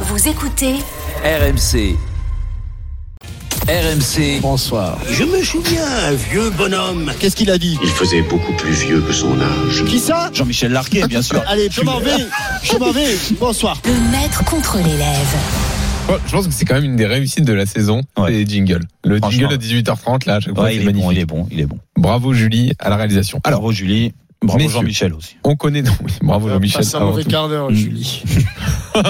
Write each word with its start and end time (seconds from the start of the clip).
Vous 0.00 0.28
écoutez 0.28 0.74
RMC. 1.24 1.96
RMC. 3.68 4.40
Bonsoir. 4.42 4.98
Je 5.10 5.24
me 5.24 5.42
souviens, 5.42 5.84
un 6.08 6.12
vieux 6.12 6.50
bonhomme. 6.50 7.12
Qu'est-ce 7.18 7.34
qu'il 7.34 7.50
a 7.50 7.58
dit? 7.58 7.78
Il 7.82 7.88
faisait 7.88 8.22
beaucoup 8.22 8.52
plus 8.52 8.72
vieux 8.72 9.00
que 9.00 9.12
son 9.12 9.40
âge. 9.40 9.84
Qui 9.86 9.98
ça? 9.98 10.30
Jean-Michel 10.32 10.72
Larquet, 10.72 11.06
bien 11.08 11.22
sûr. 11.22 11.42
Allez, 11.48 11.68
je 11.70 11.80
m'en 11.82 11.98
vais. 11.98 12.10
Je 12.62 12.76
m'en 12.76 12.92
vais. 12.92 13.16
Bonsoir. 13.40 13.80
le 13.84 14.10
maître 14.10 14.44
contre 14.44 14.76
l'élève. 14.78 15.36
Je 16.26 16.30
pense 16.32 16.46
que 16.46 16.52
c'est 16.52 16.64
quand 16.64 16.74
même 16.74 16.84
une 16.84 16.96
des 16.96 17.06
réussites 17.06 17.44
de 17.44 17.52
la 17.52 17.66
saison, 17.66 18.02
Ouais. 18.16 18.30
les 18.30 18.46
jingles. 18.46 18.84
Le 19.04 19.18
jingle 19.18 19.54
à 19.54 19.56
18h30, 19.56 20.26
là, 20.26 20.36
à 20.36 20.40
chaque 20.40 20.54
fois, 20.54 20.64
Ouais, 20.64 20.76
il 20.76 20.82
est 20.82 20.84
magnifique. 20.84 21.04
bon, 21.04 21.10
il 21.12 21.18
est 21.18 21.24
bon, 21.26 21.48
il 21.50 21.60
est 21.60 21.66
bon. 21.66 21.78
Bravo 21.96 22.32
Julie 22.32 22.72
à 22.78 22.90
la 22.90 22.96
réalisation. 22.96 23.40
Alors, 23.42 23.60
Bravo 23.60 23.72
Julie, 23.72 24.12
bravo. 24.46 24.68
Jean-Michel 24.68 25.12
aussi. 25.14 25.36
on 25.44 25.56
connaît, 25.56 25.82
oui, 26.04 26.12
bravo 26.22 26.48
Jean-Michel. 26.48 26.80
Passe 26.80 26.94
un 26.94 27.00
mauvais 27.00 27.24
tout. 27.24 27.30
quart 27.30 27.48
d'heure, 27.48 27.72
Julie. 27.72 28.22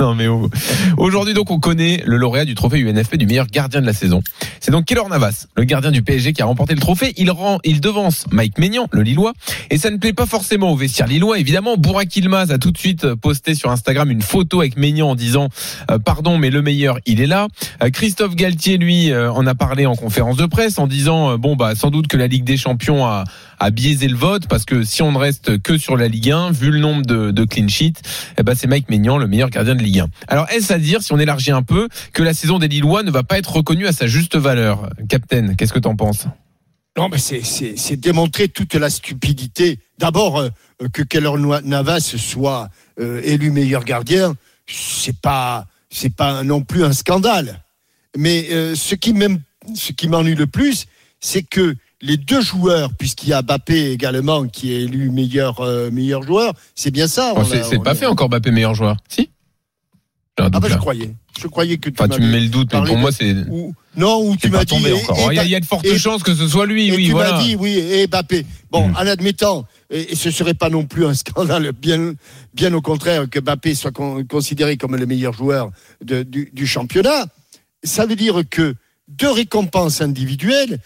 non 0.00 0.16
mais 0.16 0.26
oh. 0.26 0.50
aujourd'hui 0.96 1.32
donc 1.32 1.50
on 1.52 1.60
connaît 1.60 2.02
le 2.04 2.16
lauréat 2.16 2.44
du 2.44 2.56
trophée 2.56 2.80
UNFP 2.80 3.16
du 3.16 3.26
meilleur 3.26 3.46
gardien 3.46 3.80
de 3.80 3.86
la 3.86 3.92
saison. 3.92 4.22
C'est 4.60 4.72
donc 4.72 4.86
Keylor 4.86 5.08
Navas, 5.08 5.46
le 5.56 5.64
gardien 5.64 5.90
du 5.92 6.02
PSG 6.02 6.32
qui 6.32 6.42
a 6.42 6.46
remporté 6.46 6.74
le 6.74 6.80
trophée. 6.80 7.12
Il 7.16 7.30
rend, 7.30 7.60
il 7.62 7.80
devance 7.80 8.26
Mike 8.32 8.58
Maignan, 8.58 8.88
le 8.90 9.02
Lillois, 9.02 9.32
et 9.70 9.78
ça 9.78 9.90
ne 9.90 9.96
plaît 9.96 10.12
pas 10.12 10.26
forcément 10.26 10.72
au 10.72 10.76
vestiaire 10.76 11.06
lillois. 11.06 11.38
Évidemment, 11.38 11.76
Bourak 11.76 12.16
Ilmaz 12.16 12.50
a 12.50 12.58
tout 12.58 12.72
de 12.72 12.78
suite 12.78 13.14
posté 13.14 13.54
sur 13.54 13.70
Instagram 13.70 14.10
une 14.10 14.22
photo 14.22 14.60
avec 14.60 14.76
Maignan 14.76 15.10
en 15.10 15.14
disant 15.14 15.48
euh, 15.90 15.98
pardon 15.98 16.38
mais 16.38 16.50
le 16.50 16.62
meilleur 16.62 16.98
il 17.06 17.20
est 17.20 17.26
là. 17.26 17.48
Euh, 17.82 17.90
Christophe 17.90 18.34
Galtier 18.34 18.78
lui 18.78 19.10
euh, 19.10 19.32
en 19.32 19.46
a 19.46 19.54
parlé 19.54 19.86
en 19.86 19.94
conférence 19.94 20.36
de 20.36 20.46
presse 20.46 20.78
en 20.78 20.86
disant 20.86 21.32
euh, 21.32 21.36
bon 21.36 21.56
bah 21.56 21.74
sans 21.74 21.90
doute 21.90 22.08
que 22.08 22.16
la 22.16 22.26
Ligue 22.26 22.44
des 22.44 22.56
Champions 22.56 23.06
a 23.06 23.24
a 23.58 23.70
biaisé 23.70 24.08
le 24.08 24.16
vote 24.16 24.46
parce 24.48 24.64
que 24.64 24.84
si 24.84 25.02
on 25.02 25.12
ne 25.12 25.18
reste 25.18 25.58
que 25.62 25.78
sur 25.78 25.96
la 25.96 26.08
Ligue 26.08 26.30
1, 26.30 26.50
vu 26.50 26.70
le 26.70 26.78
nombre 26.78 27.02
de, 27.02 27.44
clean 27.44 27.68
sheets, 27.68 28.00
eh 28.38 28.42
ben 28.42 28.54
c'est 28.54 28.66
Mike 28.66 28.90
Maignan, 28.90 29.18
le 29.18 29.26
meilleur 29.26 29.50
gardien 29.50 29.74
de 29.74 29.82
Ligue 29.82 30.00
1. 30.00 30.06
Alors 30.28 30.48
est-ce 30.50 30.72
à 30.72 30.78
dire, 30.78 31.02
si 31.02 31.12
on 31.12 31.18
élargit 31.18 31.52
un 31.52 31.62
peu, 31.62 31.88
que 32.12 32.22
la 32.22 32.34
saison 32.34 32.58
des 32.58 32.68
Lillois 32.68 33.02
ne 33.02 33.10
va 33.10 33.22
pas 33.22 33.38
être 33.38 33.52
reconnue 33.52 33.86
à 33.86 33.92
sa 33.92 34.06
juste 34.06 34.36
valeur? 34.36 34.90
Captain, 35.08 35.54
qu'est-ce 35.54 35.72
que 35.72 35.78
t'en 35.78 35.96
penses? 35.96 36.26
Non, 36.96 37.10
mais 37.10 37.18
c'est- 37.18 37.96
démontrer 37.96 38.48
toute 38.48 38.74
la 38.74 38.88
stupidité. 38.88 39.78
D'abord, 39.98 40.38
euh, 40.38 40.48
que 40.92 41.02
Keller 41.02 41.32
Navas 41.64 42.14
soit 42.16 42.70
euh, 42.98 43.20
élu 43.22 43.50
meilleur 43.50 43.84
gardien, 43.84 44.34
c'est 44.66 45.18
pas, 45.20 45.66
c'est 45.90 46.14
pas 46.14 46.42
non 46.42 46.62
plus 46.62 46.84
un 46.84 46.92
scandale. 46.92 47.62
Mais 48.16 48.46
euh, 48.50 48.74
ce 48.74 48.94
qui 48.94 49.12
m'ennuie 50.08 50.34
le 50.34 50.46
plus, 50.46 50.86
c'est 51.20 51.42
que 51.42 51.76
les 52.02 52.16
deux 52.16 52.40
joueurs, 52.42 52.92
puisqu'il 52.94 53.30
y 53.30 53.32
a 53.32 53.42
Mbappé 53.42 53.90
également 53.90 54.46
qui 54.46 54.72
est 54.72 54.82
élu 54.82 55.10
meilleur 55.10 55.60
euh, 55.60 55.90
meilleur 55.90 56.22
joueur, 56.22 56.52
c'est 56.74 56.90
bien 56.90 57.08
ça. 57.08 57.32
Oh, 57.36 57.40
on 57.40 57.44
C'est 57.44 57.82
pas 57.82 57.94
fait 57.94 58.06
encore 58.06 58.28
Mbappé 58.28 58.50
meilleur 58.50 58.74
joueur 58.74 58.96
Si 59.08 59.30
Ah 60.38 60.50
bah 60.50 60.68
je 60.70 60.76
croyais, 60.76 61.14
je 61.40 61.46
croyais 61.48 61.78
que 61.78 61.88
tu 61.88 61.96
Enfin, 62.02 62.08
tu 62.14 62.20
me 62.20 62.30
mets 62.30 62.40
le 62.40 62.48
doute, 62.48 62.68
mais 62.74 62.80
pour 62.84 62.96
de- 62.96 63.00
moi 63.00 63.10
c'est. 63.12 63.32
ou- 63.48 63.74
non, 63.96 64.28
ou 64.28 64.36
tu 64.36 64.50
m'as 64.50 64.66
dit. 64.66 64.74
Oh, 65.08 65.28
Il 65.30 65.36
y, 65.36 65.38
a- 65.38 65.44
il 65.44 65.50
y 65.50 65.54
a 65.54 65.60
de 65.60 65.64
fortes 65.64 65.86
et- 65.86 65.96
chances 65.98 66.22
que 66.22 66.34
ce 66.34 66.46
soit 66.46 66.66
lui, 66.66 66.88
Et 66.88 66.96
oui, 66.96 67.06
tu 67.06 67.12
voilà. 67.12 67.32
m'as 67.32 67.42
dit, 67.42 67.56
oui, 67.56 67.78
et 67.78 68.06
Mbappé. 68.06 68.44
Bon, 68.70 68.88
Hmm. 68.88 68.96
en 68.96 69.06
admettant, 69.06 69.66
et, 69.88 70.12
et 70.12 70.14
ce 70.14 70.30
serait 70.30 70.52
pas 70.52 70.68
non 70.68 70.84
plus 70.84 71.06
un 71.06 71.14
scandale, 71.14 71.72
bien, 71.72 72.12
bien 72.52 72.74
au 72.74 72.82
contraire, 72.82 73.24
que 73.30 73.40
Mbappé 73.40 73.74
soit 73.74 73.92
con- 73.92 74.22
considéré 74.28 74.76
comme 74.76 74.96
le 74.96 75.06
meilleur 75.06 75.32
joueur 75.32 75.70
de- 76.04 76.22
du, 76.24 76.50
du 76.52 76.66
championnat, 76.66 77.24
ça 77.82 78.04
veut 78.04 78.16
dire 78.16 78.42
que 78.50 78.74
deux 79.08 79.30
récompenses 79.30 80.02
individuelles 80.02 80.78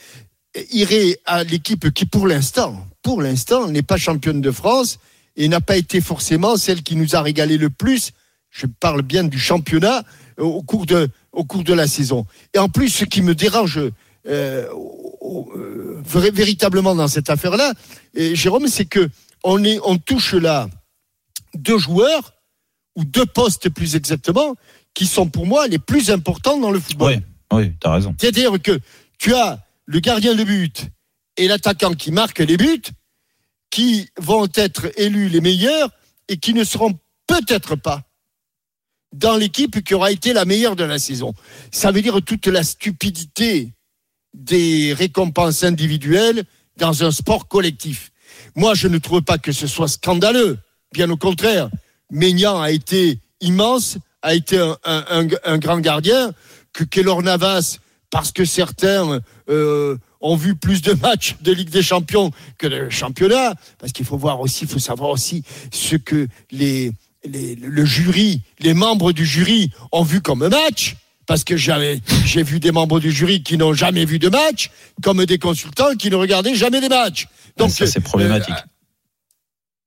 iraient 0.70 1.18
à 1.26 1.44
l'équipe 1.44 1.90
qui, 1.92 2.06
pour 2.06 2.26
l'instant, 2.26 2.86
pour 3.02 3.22
l'instant, 3.22 3.68
n'est 3.68 3.82
pas 3.82 3.96
championne 3.96 4.40
de 4.40 4.50
France 4.50 4.98
et 5.36 5.48
n'a 5.48 5.60
pas 5.60 5.76
été 5.76 6.00
forcément 6.00 6.56
celle 6.56 6.82
qui 6.82 6.96
nous 6.96 7.16
a 7.16 7.22
régalé 7.22 7.56
le 7.56 7.70
plus. 7.70 8.12
Je 8.50 8.66
parle 8.66 9.02
bien 9.02 9.24
du 9.24 9.38
championnat 9.38 10.02
euh, 10.38 10.44
au 10.44 10.62
cours 10.62 10.86
de, 10.86 11.08
au 11.32 11.44
cours 11.44 11.64
de 11.64 11.72
la 11.72 11.86
saison. 11.86 12.26
Et 12.52 12.58
en 12.58 12.68
plus, 12.68 12.88
ce 12.88 13.04
qui 13.04 13.22
me 13.22 13.34
dérange 13.34 13.78
euh, 13.78 13.90
euh, 14.26 16.02
véritablement 16.04 16.94
dans 16.94 17.08
cette 17.08 17.30
affaire-là, 17.30 17.72
Jérôme, 18.14 18.66
c'est 18.66 18.86
que 18.86 19.08
on, 19.44 19.62
est, 19.64 19.78
on 19.84 19.96
touche 19.96 20.34
là 20.34 20.68
deux 21.54 21.78
joueurs, 21.78 22.34
ou 22.96 23.04
deux 23.04 23.26
postes 23.26 23.68
plus 23.70 23.96
exactement, 23.96 24.56
qui 24.94 25.06
sont 25.06 25.28
pour 25.28 25.46
moi 25.46 25.66
les 25.68 25.78
plus 25.78 26.10
importants 26.10 26.58
dans 26.58 26.70
le 26.70 26.80
football. 26.80 27.22
Oui, 27.52 27.58
oui, 27.58 27.72
t'as 27.80 27.94
raison. 27.94 28.14
C'est-à-dire 28.18 28.60
que 28.60 28.78
tu 29.18 29.34
as 29.34 29.64
le 29.86 30.00
gardien 30.00 30.34
de 30.34 30.44
but 30.44 30.86
et 31.36 31.48
l'attaquant 31.48 31.94
qui 31.94 32.10
marque 32.12 32.38
les 32.40 32.56
buts, 32.56 32.82
qui 33.70 34.08
vont 34.18 34.48
être 34.54 34.90
élus 35.00 35.28
les 35.28 35.40
meilleurs 35.40 35.90
et 36.28 36.36
qui 36.36 36.54
ne 36.54 36.64
seront 36.64 36.98
peut-être 37.26 37.76
pas 37.76 38.02
dans 39.12 39.36
l'équipe 39.36 39.82
qui 39.82 39.94
aura 39.94 40.12
été 40.12 40.32
la 40.32 40.44
meilleure 40.44 40.76
de 40.76 40.84
la 40.84 40.98
saison. 40.98 41.34
Ça 41.72 41.90
veut 41.90 42.02
dire 42.02 42.20
toute 42.22 42.46
la 42.46 42.62
stupidité 42.62 43.72
des 44.34 44.92
récompenses 44.92 45.64
individuelles 45.64 46.44
dans 46.76 47.02
un 47.04 47.10
sport 47.10 47.48
collectif. 47.48 48.12
Moi, 48.54 48.74
je 48.74 48.86
ne 48.88 48.98
trouve 48.98 49.22
pas 49.22 49.38
que 49.38 49.52
ce 49.52 49.66
soit 49.66 49.88
scandaleux. 49.88 50.58
Bien 50.92 51.10
au 51.10 51.16
contraire, 51.16 51.68
Maignan 52.10 52.60
a 52.60 52.70
été 52.70 53.18
immense, 53.40 53.98
a 54.22 54.34
été 54.34 54.58
un, 54.58 54.76
un- 55.44 55.58
grand 55.58 55.80
gardien, 55.80 56.32
que 56.72 56.84
Keylor 56.84 57.22
Navas, 57.22 57.78
parce 58.10 58.32
que 58.32 58.44
certains 58.44 59.20
euh, 59.48 59.96
ont 60.20 60.36
vu 60.36 60.54
plus 60.56 60.82
de 60.82 60.92
matchs 60.94 61.36
de 61.42 61.52
Ligue 61.52 61.70
des 61.70 61.82
Champions 61.82 62.30
que 62.58 62.66
de 62.66 62.90
championnat, 62.90 63.54
parce 63.78 63.92
qu'il 63.92 64.04
faut 64.04 64.18
voir 64.18 64.40
aussi, 64.40 64.64
il 64.64 64.68
faut 64.68 64.78
savoir 64.80 65.10
aussi 65.10 65.42
ce 65.72 65.96
que 65.96 66.26
les, 66.50 66.92
les- 67.24 67.54
le 67.54 67.84
jury, 67.84 68.42
les 68.58 68.74
membres 68.74 69.12
du 69.12 69.24
jury 69.24 69.70
ont 69.92 70.02
vu 70.02 70.20
comme 70.20 70.46
match. 70.48 70.96
Parce 71.26 71.44
que 71.44 71.56
j'avais, 71.56 72.00
j'ai 72.24 72.42
vu 72.42 72.58
des 72.58 72.72
membres 72.72 72.98
du 72.98 73.12
jury 73.12 73.44
qui 73.44 73.56
n'ont 73.56 73.72
jamais 73.72 74.04
vu 74.04 74.18
de 74.18 74.28
match, 74.28 74.70
comme 75.00 75.24
des 75.24 75.38
consultants 75.38 75.94
qui 75.96 76.10
ne 76.10 76.16
regardaient 76.16 76.56
jamais 76.56 76.80
des 76.80 76.88
matchs. 76.88 77.28
Donc 77.56 77.70
ça, 77.70 77.86
c'est 77.86 78.00
problématique. 78.00 78.54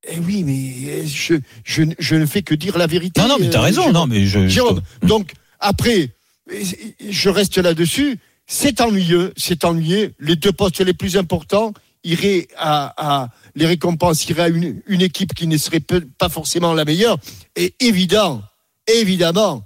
eh 0.07 0.19
oui, 0.19 0.43
mais 0.43 0.89
euh, 0.89 1.03
je, 1.05 1.33
je, 1.65 1.83
je 1.99 2.15
ne 2.15 2.25
fais 2.25 2.43
que 2.43 2.55
dire 2.55 2.77
la 2.77 2.87
vérité. 2.87 3.19
non, 3.21 3.27
non, 3.27 3.35
mais 3.39 3.49
t'as 3.49 3.59
euh, 3.59 3.63
raison. 3.63 3.91
Non, 3.91 4.07
mais 4.07 4.25
je. 4.25 4.39
je- 4.43 4.47
Jérôme, 4.47 4.81
donc 5.01 5.33
après, 5.59 6.11
je 6.49 7.29
reste 7.29 7.57
là-dessus. 7.57 8.19
C'est 8.45 8.81
ennuyeux, 8.81 9.33
c'est 9.37 9.63
ennuyeux. 9.63 10.13
Les 10.19 10.35
deux 10.35 10.51
postes 10.51 10.81
les 10.81 10.93
plus 10.93 11.15
importants 11.17 11.73
iraient 12.03 12.47
à, 12.57 12.93
à 12.97 13.29
les 13.55 13.65
récompenses 13.65 14.27
iraient 14.29 14.43
à 14.43 14.47
une, 14.49 14.81
une 14.87 15.01
équipe 15.01 15.33
qui 15.33 15.47
ne 15.47 15.57
serait 15.57 15.79
peu- 15.79 16.05
pas 16.17 16.27
forcément 16.29 16.73
la 16.73 16.83
meilleure. 16.83 17.17
Et 17.55 17.73
évident, 17.79 18.41
évidemment, 18.87 19.63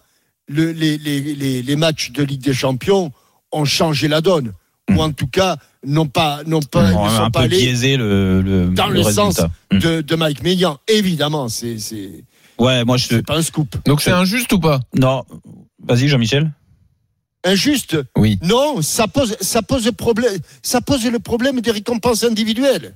le- 0.47 0.71
les, 0.71 0.97
les, 0.99 1.21
les, 1.21 1.61
les 1.63 1.75
matchs 1.75 2.11
de 2.11 2.21
Ligue 2.23 2.41
des 2.43 2.53
Champions 2.53 3.11
ont 3.51 3.65
changé 3.65 4.07
la 4.07 4.21
donne, 4.21 4.53
ou 4.91 5.01
en 5.01 5.11
tout 5.11 5.27
cas 5.27 5.57
n'ont 5.85 6.05
pas, 6.07 6.41
n'ont 6.45 6.59
pas, 6.61 6.89
ne 6.89 6.94
sont 6.94 7.05
un 7.23 7.31
pas 7.31 7.39
peu 7.39 7.45
allés 7.45 7.57
biaisé 7.57 7.97
le, 7.97 8.41
le, 8.41 8.67
dans 8.69 8.88
le 8.89 8.95
le 8.95 9.03
sens 9.03 9.38
résultat. 9.39 9.51
Mm. 9.71 9.79
de, 9.79 10.01
de 10.01 10.15
Mike 10.15 10.44
Maignan. 10.44 10.77
Évidemment, 10.88 11.49
c'est 11.49 11.79
c'est 11.79 12.23
Ouais, 12.59 12.83
moi 12.85 12.97
je. 12.97 13.07
c'est 13.07 13.25
pas 13.25 13.38
un 13.38 13.41
scoop. 13.41 13.75
Donc 13.85 14.01
c'est 14.01 14.11
injuste 14.11 14.51
ou 14.53 14.59
pas? 14.59 14.79
Non, 14.95 15.23
vas-y 15.83 16.07
Jean-Michel. 16.07 16.51
Injuste 17.47 17.97
Oui. 18.18 18.40
Non, 18.44 18.81
ça 18.81 19.08
pose, 19.08 19.35
ça 19.41 19.62
pose 19.62 19.90
problème, 19.97 20.38
ça 20.62 20.81
pose 20.81 21.06
le 21.06 21.19
problème 21.19 21.62
des 21.62 21.72
récompenses 21.72 22.24
individuelles. 22.24 22.96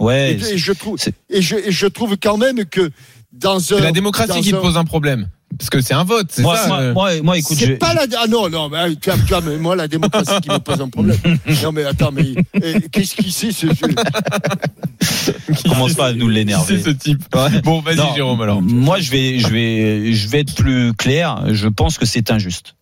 Ouais. 0.00 0.32
et, 0.32 0.54
et 0.54 0.58
je 0.58 0.72
trouve, 0.72 0.96
et 1.28 1.42
je, 1.42 1.56
et 1.56 1.70
je 1.72 1.86
trouve 1.86 2.16
quand 2.16 2.38
même 2.38 2.64
que 2.64 2.90
dans 3.32 3.56
un, 3.56 3.60
C'est 3.60 3.80
la 3.80 3.92
démocratie 3.92 4.28
dans 4.32 4.40
qui 4.40 4.50
te 4.50 4.56
un- 4.56 4.60
pose 4.60 4.76
un 4.78 4.84
problème. 4.84 5.28
Parce 5.58 5.68
que 5.68 5.80
c'est 5.82 5.92
un 5.94 6.04
vote, 6.04 6.28
c'est 6.30 6.42
Moi, 6.42 6.56
ça 6.56 6.68
moi, 6.68 6.78
euh. 6.80 6.92
moi, 6.94 7.10
moi, 7.22 7.38
écoute, 7.38 7.58
c'est 7.58 7.66
je- 7.66 7.72
pas 7.74 7.92
la, 7.92 8.06
ah 8.18 8.26
non, 8.28 8.48
non, 8.48 8.70
mais 8.70 8.94
tu 8.96 9.10
as, 9.10 9.18
tu 9.18 9.34
as, 9.34 9.40
mais 9.42 9.58
moi, 9.58 9.76
la 9.76 9.88
démocratie 9.88 10.40
qui 10.40 10.48
me 10.48 10.58
pose 10.58 10.80
un 10.80 10.88
problème. 10.88 11.18
Non, 11.62 11.72
mais 11.72 11.84
attends, 11.84 12.12
mais 12.12 12.34
eh, 12.62 12.80
qu'est-ce 12.90 13.14
qui 13.16 13.30
c'est, 13.30 13.52
ce, 13.52 13.66
ce- 13.68 15.68
commence 15.68 15.94
pas 15.94 16.08
à 16.08 16.12
nous 16.12 16.28
Qui 16.28 16.34
l'énerver. 16.34 16.76
c'est 16.78 16.84
ce 16.84 16.90
type? 16.90 17.22
Bon, 17.64 17.80
vas-y 17.80 17.96
Non, 17.96 18.14
Jérôme 18.14 18.40
alors. 18.40 18.62
Moi, 18.62 19.00
je 19.00 19.10
vais, 19.10 19.38
je 19.38 19.48
vais, 19.48 20.12
je 20.12 20.28
vais 20.28 20.40
être 20.40 20.54
plus 20.54 20.92
clair. 20.94 21.44
Je 21.52 21.68
pense 21.68 21.98
que 21.98 22.06
c'est 22.06 22.30
injuste. 22.30 22.74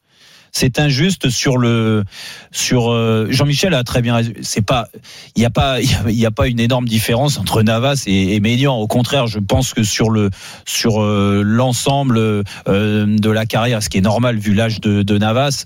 C'est 0.53 0.79
injuste 0.79 1.31
sur 1.31 1.59
le, 1.59 2.05
sur 2.51 2.91
euh, 2.91 3.27
Jean-Michel 3.31 3.75
a 3.75 3.85
très 3.85 4.03
bien. 4.03 4.21
C'est 4.43 4.65
pas, 4.65 4.89
il 5.37 5.43
y 5.43 5.47
a 5.47 5.51
pas, 5.51 5.81
il 6.07 6.13
y 6.15 6.27
a- 6.27 6.31
pas 6.31 6.47
une 6.49 6.61
énorme 6.61 6.87
différence 6.87 7.39
entre 7.39 7.63
Navas 7.63 8.05
et, 8.07 8.35
et 8.35 8.41
Maignan. 8.41 8.77
Au 8.77 8.87
contraire, 8.87 9.27
je 9.27 9.39
pense 9.39 9.75
que 9.75 9.83
sur 9.83 10.11
le, 10.11 10.31
sur 10.67 11.03
euh, 11.03 11.43
l'ensemble 11.45 12.19
euh, 12.19 12.43
de 12.67 13.31
la 13.31 13.47
carrière, 13.47 13.83
ce 13.83 13.89
qui 13.89 13.99
est 13.99 14.03
normal 14.03 14.37
vu 14.39 14.55
l'âge 14.55 14.81
de, 14.81 15.03
de 15.03 15.19
Navas. 15.19 15.65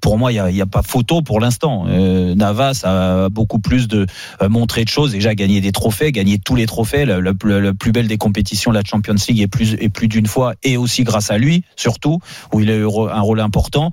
Pour 0.00 0.18
moi, 0.18 0.32
il 0.32 0.42
n'y 0.52 0.60
a, 0.60 0.66
pas 0.66 0.82
photo 0.82 1.22
pour 1.22 1.40
l'instant. 1.40 1.84
Euh, 1.88 2.34
Navas 2.34 2.82
a 2.84 3.28
beaucoup 3.28 3.58
plus 3.58 3.88
de 3.88 4.06
euh, 4.42 4.48
de 4.48 4.88
choses, 4.88 5.12
déjà 5.12 5.34
gagné 5.34 5.60
des 5.60 5.72
trophées, 5.72 6.12
gagné 6.12 6.38
tous 6.38 6.54
les 6.54 6.66
trophées, 6.66 7.04
la, 7.04 7.34
plus 7.34 7.92
belle 7.92 8.06
des 8.06 8.18
compétitions, 8.18 8.70
la 8.70 8.82
Champions 8.84 9.16
League, 9.28 9.40
et 9.80 9.88
plus 9.88 10.08
d'une 10.08 10.26
fois, 10.26 10.54
et 10.62 10.76
aussi 10.76 11.04
grâce 11.04 11.30
à 11.30 11.38
lui, 11.38 11.64
surtout, 11.76 12.20
où 12.52 12.60
il 12.60 12.70
a 12.70 12.76
eu 12.76 12.84
un 12.84 13.20
rôle 13.20 13.40
important. 13.40 13.90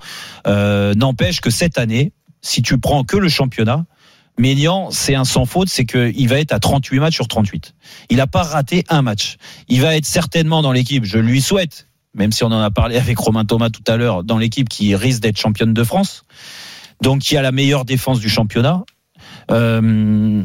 Euh, 0.48 0.94
N'empêche 0.96 1.42
que 1.42 1.50
cette 1.50 1.78
année, 1.78 2.12
si 2.42 2.62
tu 2.62 2.78
prends 2.78 3.04
que 3.04 3.18
le 3.18 3.30
championnat, 3.30 3.86
Ménian, 4.38 4.90
c'est 4.92 5.16
un 5.16 5.24
sans 5.24 5.46
faute, 5.46 5.70
c'est 5.70 5.86
qu'il 5.86 6.28
va 6.28 6.40
être 6.40 6.52
à 6.52 6.60
38 6.60 7.00
matchs 7.00 7.16
sur 7.16 7.28
38. 7.28 7.74
Il 8.10 8.18
n'a 8.18 8.28
pas 8.28 8.44
raté 8.44 8.84
un 8.90 9.02
match. 9.02 9.38
Il 9.70 9.82
va 9.82 9.96
être 9.96 10.06
certainement 10.06 10.62
dans 10.62 10.72
l'équipe, 10.72 11.06
je 11.06 11.18
lui 11.18 11.42
souhaite, 11.42 11.88
même 12.16 12.32
si 12.32 12.44
on 12.44 12.48
en 12.48 12.62
a 12.62 12.72
parlé 12.72 12.98
avec 12.98 13.18
Romain 13.18 13.46
Thomas 13.46 13.70
tout 13.70 13.84
à 13.88 13.98
l'heure, 13.98 14.24
dans 14.24 14.38
l'équipe 14.38 14.70
qui 14.70 14.96
risque 14.96 15.22
d'être 15.22 15.38
championne 15.38 15.74
de 15.74 15.84
France, 15.84 16.24
donc 17.02 17.22
qui 17.22 17.38
a 17.38 17.42
la 17.42 17.52
meilleure 17.52 17.86
défense 17.86 18.20
du 18.20 18.30
championnat. 18.30 18.84
Euh, 19.52 20.44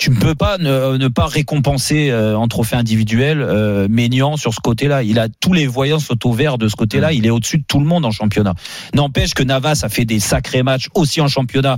tu 0.00 0.10
ne 0.10 0.16
peux 0.16 0.34
pas 0.34 0.56
ne, 0.56 0.96
ne 0.96 1.08
pas 1.08 1.26
récompenser 1.26 2.10
euh, 2.10 2.34
en 2.34 2.48
trophée 2.48 2.76
individuel 2.76 3.42
euh, 3.42 3.86
Maignan 3.90 4.38
sur 4.38 4.54
ce 4.54 4.60
côté-là. 4.60 5.02
Il 5.02 5.18
a 5.18 5.28
tous 5.28 5.52
les 5.52 5.66
voyants 5.66 5.98
sont 5.98 6.26
au 6.26 6.32
vert 6.32 6.56
de 6.56 6.68
ce 6.68 6.76
côté-là. 6.76 7.12
Il 7.12 7.26
est 7.26 7.30
au-dessus 7.30 7.58
de 7.58 7.64
tout 7.68 7.78
le 7.78 7.84
monde 7.84 8.06
en 8.06 8.10
championnat. 8.10 8.54
N'empêche 8.94 9.34
que 9.34 9.42
Navas 9.42 9.80
a 9.82 9.90
fait 9.90 10.06
des 10.06 10.18
sacrés 10.18 10.62
matchs 10.62 10.88
aussi 10.94 11.20
en 11.20 11.28
championnat 11.28 11.76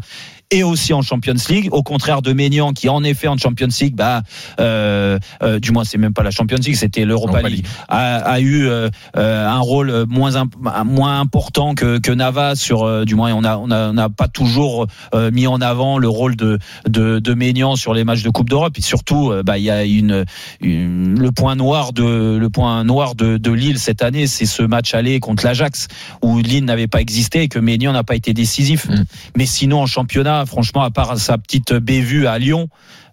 et 0.52 0.62
aussi 0.62 0.92
en 0.92 1.02
Champions 1.02 1.34
League. 1.48 1.68
Au 1.72 1.82
contraire 1.82 2.22
de 2.22 2.32
Maignan, 2.32 2.72
qui 2.72 2.88
en 2.88 3.02
effet 3.02 3.26
en 3.26 3.36
Champions 3.36 3.68
League, 3.80 3.96
bah, 3.96 4.22
euh, 4.60 5.18
euh, 5.42 5.58
du 5.58 5.72
moins 5.72 5.84
c'est 5.84 5.98
même 5.98 6.12
pas 6.14 6.22
la 6.22 6.30
Champions 6.30 6.58
League, 6.64 6.76
c'était 6.76 7.04
l'Europa 7.04 7.32
Europa 7.38 7.48
League, 7.48 7.64
League. 7.64 7.66
a, 7.88 8.16
a 8.18 8.40
eu 8.40 8.66
euh, 8.68 8.88
euh, 9.16 9.48
un 9.48 9.58
rôle 9.58 10.04
moins 10.08 10.36
imp- 10.36 10.54
moins 10.84 11.18
important 11.20 11.74
que, 11.74 11.98
que 11.98 12.12
Navas 12.12 12.54
sur, 12.56 12.84
euh, 12.84 13.04
du 13.04 13.14
moins 13.16 13.32
on 13.34 13.42
a 13.44 13.56
on 13.56 13.70
a 13.70 13.88
on 13.90 13.94
n'a 13.94 14.08
pas 14.08 14.28
toujours 14.28 14.86
euh, 15.14 15.30
mis 15.30 15.46
en 15.46 15.60
avant 15.60 15.98
le 15.98 16.08
rôle 16.08 16.36
de 16.36 16.58
de, 16.86 17.18
de 17.18 17.34
Maignan 17.34 17.74
sur 17.76 17.94
les 17.94 18.04
matchs 18.04 18.22
de 18.22 18.30
Coupe 18.30 18.50
d'Europe. 18.50 18.74
Et 18.78 18.82
surtout, 18.82 19.30
euh, 19.30 19.42
bah, 19.42 19.58
il 19.58 19.64
y 19.64 19.70
a 19.70 19.84
une, 19.84 20.24
une- 20.60 21.18
le 21.18 21.32
point 21.32 21.54
noir 21.56 21.92
de 21.92 22.36
le 22.36 22.50
point 22.50 22.84
noir 22.84 23.14
de, 23.14 23.36
de 23.38 23.50
Lille 23.50 23.78
cette 23.78 24.02
année, 24.02 24.26
c'est 24.26 24.46
ce 24.46 24.62
match 24.62 24.94
aller 24.94 25.20
contre 25.20 25.44
l'Ajax 25.44 25.88
où 26.22 26.38
Lille 26.38 26.64
n'avait 26.64 26.86
pas 26.88 27.00
existé 27.00 27.42
et 27.42 27.48
que 27.48 27.58
Maignan 27.58 27.92
n'a 27.92 28.04
pas 28.04 28.14
été 28.16 28.34
décisif. 28.34 28.88
Mm. 28.88 29.04
Mais 29.36 29.46
sinon 29.46 29.82
en 29.82 29.86
championnat, 29.86 30.41
franchement, 30.46 30.82
à 30.82 30.90
part 30.90 31.18
sa 31.18 31.38
petite 31.38 31.72
bévue 31.72 32.26
à 32.26 32.38
Lyon. 32.38 32.68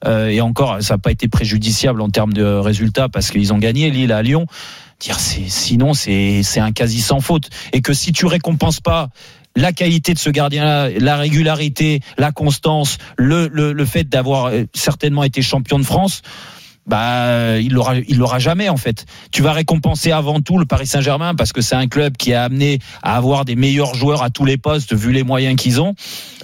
euh, 0.06 0.30
et 0.30 0.42
encore, 0.42 0.82
ça 0.82 0.94
n'a 0.96 0.98
pas 0.98 1.12
été 1.12 1.28
préjudiciable 1.28 2.02
en 2.02 2.10
termes 2.10 2.34
de 2.34 2.44
résultats 2.44 3.10
parce 3.10 3.32
qu'ils 3.32 3.54
ont 3.54 3.58
gagné 3.58 3.90
Lille 3.92 4.12
à 4.12 4.22
Lyon. 4.22 4.46
Dire, 5.00 5.18
sinon, 5.20 5.94
c'est, 5.94 6.42
c'est 6.44 6.60
un 6.60 6.72
quasi 6.72 7.02
sans 7.02 7.22
faute. 7.22 7.50
Et 7.74 7.82
que 7.82 7.94
si 7.94 8.12
tu 8.12 8.26
récompenses 8.26 8.82
pas 8.82 9.10
la 9.56 9.72
qualité 9.72 10.14
de 10.14 10.20
ce 10.20 10.30
gardien-là, 10.30 10.90
la 10.90 11.18
régularité, 11.18 12.02
la 12.18 12.32
constance, 12.32 12.98
le, 13.18 13.50
le, 13.52 13.74
le 13.74 13.86
fait 13.86 14.08
d'avoir 14.08 14.48
euh, 14.48 14.64
certainement 14.74 15.24
été 15.24 15.42
champion 15.42 15.80
de 15.80 15.84
France, 15.86 16.22
bah 16.90 17.58
il 17.60 17.72
l'aura 17.74 17.96
il 17.98 18.18
l'aura 18.18 18.40
jamais 18.40 18.68
en 18.70 18.78
fait. 18.78 19.06
Tu 19.32 19.42
vas 19.42 19.54
récompenser 19.54 20.12
avant 20.12 20.42
tout 20.42 20.58
le 20.58 20.66
Paris 20.66 20.88
Saint-Germain 20.88 21.36
parce 21.36 21.54
que 21.54 21.62
c'est 21.62 21.76
un 21.76 21.88
club 21.88 22.18
qui 22.18 22.34
a 22.34 22.44
amené 22.44 22.80
à 23.04 23.16
avoir 23.16 23.46
des 23.46 23.56
meilleurs 23.56 23.94
joueurs 23.96 24.24
à 24.24 24.30
tous 24.30 24.46
les 24.46 24.58
postes 24.58 24.94
vu 24.96 25.12
les 25.12 25.24
moyens 25.24 25.56
qu'ils 25.56 25.80
ont. 25.80 25.94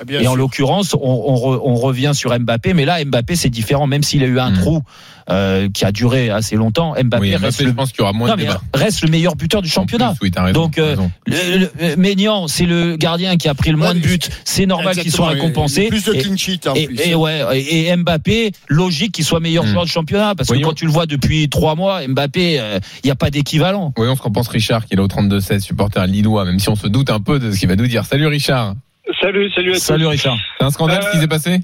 Bien 0.05 0.21
Et 0.21 0.27
en 0.27 0.35
l'occurrence, 0.35 0.93
on, 0.93 0.99
on, 1.01 1.35
re- 1.35 1.61
on 1.63 1.75
revient 1.75 2.11
sur 2.13 2.37
Mbappé, 2.39 2.73
mais 2.73 2.85
là 2.85 3.03
Mbappé 3.03 3.35
c'est 3.35 3.49
différent 3.49 3.87
même 3.87 4.03
s'il 4.03 4.23
a 4.23 4.27
eu 4.27 4.39
un 4.39 4.51
Mm. 4.51 4.59
trou 4.59 4.81
euh, 5.29 5.69
qui 5.73 5.85
a 5.85 5.91
duré 5.91 6.29
assez 6.29 6.55
longtemps. 6.55 6.93
Mbappé, 7.01 7.21
Oui, 7.21 7.35
reste, 7.35 7.61
je 7.61 7.67
le, 7.67 7.73
pense 7.73 7.91
qu'il 7.91 7.99
y 7.99 8.03
aura 8.03 8.13
moins 8.13 8.29
non, 8.29 8.35
de 8.35 8.45
reste 8.73 9.01
le 9.01 9.09
meilleur 9.09 9.35
buteur 9.35 9.61
du 9.61 9.69
championnat. 9.69 10.09
En 10.11 10.15
plus, 10.15 10.25
oui, 10.27 10.31
t'as 10.31 10.43
raison, 10.43 10.61
Donc, 10.61 10.77
euh, 10.77 10.89
raison. 10.91 11.11
Le, 11.25 11.57
le- 11.59 11.71
euh, 11.81 11.95
Maignan, 11.97 12.47
c'est 12.47 12.65
le 12.65 12.95
gardien 12.95 13.37
qui 13.37 13.47
a 13.47 13.53
pris 13.53 13.71
le 13.71 13.77
moins 13.77 13.89
Ouais, 13.89 13.95
de 13.95 13.99
buts. 13.99 14.19
C'est 14.43 14.65
normal 14.65 14.95
qu'il 14.95 15.11
soit 15.11 15.29
récompensé. 15.29 15.83
et 15.83 15.89
Plus 15.89 16.03
de 16.05 16.13
Et- 16.13 16.19
clean 16.19 16.37
sheet 16.37 16.67
en 16.67 16.73
et, 16.75 16.85
plus. 16.87 16.99
et 17.01 17.15
ouais, 17.15 17.41
et 17.59 17.87
et 17.87 17.95
Mbappé, 17.95 18.51
logique 18.69 19.13
qu'il 19.13 19.25
soit 19.25 19.39
meilleur 19.39 19.63
Hmm. 19.63 19.67
joueur 19.67 19.85
du 19.85 19.91
championnat, 19.91 20.35
parce 20.35 20.49
que 20.49 20.57
quand 20.59 20.73
tu 20.73 20.85
le 20.85 20.91
vois 20.91 21.05
depuis 21.05 21.49
trois 21.49 21.75
mois, 21.75 22.05
Mbappé, 22.07 22.61
il 23.03 23.05
n'y 23.05 23.11
a 23.11 23.15
pas 23.15 23.29
d'équivalent. 23.31 23.93
Voyons 23.97 24.15
ce 24.15 24.21
qu'en 24.21 24.31
pense 24.31 24.47
Richard, 24.47 24.85
qui 24.85 24.93
est 24.93 24.97
là 24.97 25.03
au 25.03 25.07
32-16, 25.07 25.59
supporter 25.61 26.05
lillois, 26.07 26.45
même 26.45 26.59
si 26.59 26.69
on 26.69 26.75
se 26.75 26.87
doute 26.87 27.09
un 27.09 27.19
peu 27.19 27.39
de 27.39 27.51
ce 27.51 27.59
qu'il 27.59 27.67
va 27.69 27.75
nous 27.75 27.87
dire. 27.87 28.05
Salut 28.05 28.27
Richard. 28.27 28.75
Salut, 29.21 29.51
salut 29.55 29.71
à 29.71 29.73
tous. 29.75 29.79
Salut 29.81 30.07
Richard. 30.07 30.37
C'est 30.59 30.65
un 30.65 30.69
scandale 30.71 31.03
ce 31.03 31.11
qui 31.11 31.17
Euh, 31.17 31.21
s'est 31.21 31.27
passé? 31.27 31.59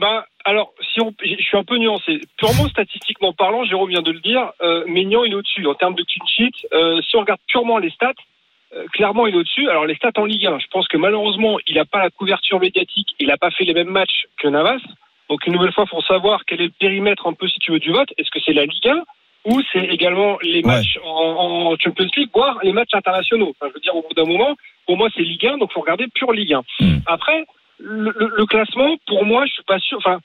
Ben, 0.00 0.22
alors, 0.44 0.72
si 0.92 1.00
on, 1.00 1.12
je 1.24 1.34
suis 1.42 1.56
un 1.56 1.64
peu 1.64 1.76
nuancé. 1.78 2.20
Purement 2.36 2.68
statistiquement 2.68 3.32
parlant, 3.32 3.64
Jérôme 3.64 3.90
vient 3.90 4.02
de 4.02 4.10
le 4.12 4.20
dire, 4.20 4.50
euh, 4.62 4.84
Maignan 4.86 5.24
il 5.24 5.32
est 5.32 5.36
au-dessus 5.36 5.66
en 5.66 5.74
termes 5.74 5.94
de 5.94 6.02
clean 6.04 6.26
sheet. 6.26 6.52
Euh, 6.74 7.00
si 7.02 7.16
on 7.16 7.20
regarde 7.20 7.40
purement 7.48 7.78
les 7.78 7.90
stats, 7.90 8.12
euh, 8.74 8.84
clairement 8.92 9.26
il 9.26 9.34
est 9.34 9.38
au-dessus. 9.38 9.68
Alors 9.68 9.86
les 9.86 9.94
stats 9.94 10.12
en 10.16 10.24
Ligue 10.24 10.46
1, 10.46 10.58
je 10.58 10.66
pense 10.68 10.88
que 10.88 10.96
malheureusement 10.96 11.58
il 11.66 11.74
n'a 11.76 11.84
pas 11.84 12.00
la 12.00 12.10
couverture 12.10 12.60
médiatique, 12.60 13.08
il 13.18 13.26
n'a 13.28 13.36
pas 13.36 13.50
fait 13.50 13.64
les 13.64 13.74
mêmes 13.74 13.90
matchs 13.90 14.26
que 14.38 14.48
Navas. 14.48 14.80
Donc 15.28 15.46
une 15.46 15.54
nouvelle 15.54 15.72
fois, 15.72 15.84
il 15.86 15.90
faut 15.90 16.02
savoir 16.02 16.44
quel 16.46 16.60
est 16.60 16.64
le 16.66 16.72
périmètre 16.78 17.26
un 17.26 17.32
peu 17.32 17.48
si 17.48 17.58
tu 17.58 17.70
veux 17.72 17.78
du 17.78 17.90
vote. 17.92 18.08
Est-ce 18.18 18.30
que 18.30 18.40
c'est 18.44 18.52
la 18.52 18.66
Ligue 18.66 18.86
1 18.88 19.02
ou 19.44 19.60
c'est 19.72 19.84
également 19.86 20.38
les 20.42 20.56
Ouais. 20.56 20.62
matchs 20.62 20.98
en, 21.04 21.08
en 21.72 21.76
Champions 21.78 22.06
League, 22.16 22.30
voire 22.34 22.58
les 22.62 22.72
matchs 22.72 22.92
internationaux? 22.94 23.50
Enfin, 23.58 23.68
je 23.70 23.74
veux 23.74 23.80
dire, 23.80 23.96
au 23.96 24.02
bout 24.02 24.14
d'un 24.14 24.24
moment, 24.26 24.54
pour 24.86 24.96
moi, 24.96 25.08
c'est 25.16 25.22
Ligue 25.22 25.46
1, 25.46 25.58
donc 25.58 25.72
faut 25.72 25.80
regarder 25.80 26.06
pure 26.14 26.32
Ligue 26.32 26.52
1. 26.54 26.60
Hmm. 26.80 26.98
Après, 27.06 27.44
le, 27.78 28.12
le- 28.16 28.32
le 28.36 28.46
classement, 28.46 28.96
pour 29.06 29.24
moi, 29.24 29.44
je 29.46 29.52
suis 29.54 29.62
pas 29.64 29.78
sûr. 29.80 29.98
Enfin, 29.98 30.20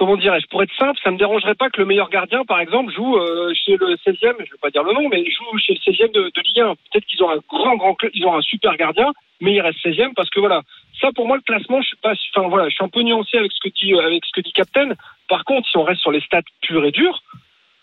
comment 0.00 0.16
dirais-je 0.16 0.46
Pour 0.46 0.62
être 0.62 0.74
simple, 0.78 0.98
ça 1.04 1.10
me 1.10 1.18
dérangerait 1.18 1.54
pas 1.54 1.68
que 1.68 1.78
le 1.78 1.84
meilleur 1.86 2.08
gardien, 2.08 2.42
par 2.46 2.58
exemple, 2.58 2.90
joue 2.90 3.18
euh, 3.18 3.52
chez 3.54 3.76
le 3.76 3.96
16e. 3.96 4.34
Je 4.38 4.50
vais 4.50 4.58
pas 4.62 4.70
dire 4.70 4.82
le 4.82 4.94
nom, 4.94 5.06
mais 5.10 5.22
joue 5.30 5.58
chez 5.58 5.74
le 5.74 5.92
16e 5.92 6.10
de, 6.12 6.22
de 6.34 6.40
Ligue 6.42 6.60
1. 6.60 6.74
Peut-être 6.90 7.04
qu'ils 7.04 7.22
ont 7.22 7.30
un 7.30 7.38
grand, 7.46 7.76
grand, 7.76 7.92
cl- 8.00 8.10
ils 8.14 8.24
ont 8.24 8.34
un 8.34 8.40
super 8.40 8.74
gardien, 8.78 9.12
mais 9.42 9.52
il 9.52 9.60
reste 9.60 9.78
16e 9.84 10.14
parce 10.16 10.30
que 10.30 10.40
voilà. 10.40 10.62
Ça, 11.02 11.10
pour 11.14 11.26
moi, 11.26 11.36
le 11.36 11.42
classement, 11.42 11.82
je 11.82 11.88
suis 11.88 11.96
pas. 11.98 12.14
Enfin 12.34 12.48
voilà, 12.48 12.68
je 12.70 12.74
suis 12.74 12.84
un 12.84 12.88
peu 12.88 13.02
nuancé 13.02 13.36
avec 13.36 13.52
ce 13.52 13.60
que 13.60 13.68
dit 13.74 13.92
euh, 13.94 14.00
avec 14.06 14.24
ce 14.24 14.32
que 14.32 14.40
dit 14.40 14.52
Captain. 14.52 14.88
Par 15.28 15.44
contre, 15.44 15.68
si 15.68 15.76
on 15.76 15.82
reste 15.84 16.00
sur 16.00 16.12
les 16.12 16.20
stats 16.22 16.40
purs 16.62 16.84
et 16.86 16.92
durs, 16.92 17.20